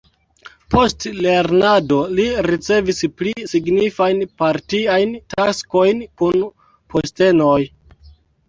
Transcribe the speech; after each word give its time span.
Post 0.75 1.03
lernado 1.25 1.99
li 2.19 2.25
ricevis 2.47 3.01
pli 3.19 3.35
signifajn 3.51 4.25
partiajn 4.43 5.15
taskojn 5.35 6.03
kun 6.23 6.45
postenoj. 6.95 7.59